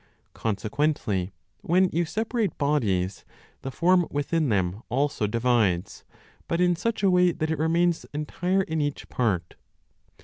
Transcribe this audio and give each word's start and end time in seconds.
Consequently, 0.33 1.31
when 1.61 1.87
you 1.93 2.05
separate 2.05 2.57
bodies, 2.57 3.23
the 3.61 3.69
form 3.69 4.07
within 4.09 4.49
them 4.49 4.81
also 4.89 5.27
divides, 5.27 6.05
but 6.47 6.59
in 6.59 6.75
such 6.75 7.03
a 7.03 7.11
way 7.11 7.31
that 7.31 7.51
it 7.51 7.59
remains 7.59 8.03
entire 8.11 8.63
in 8.63 8.81
each 8.81 9.09
part. 9.09 9.57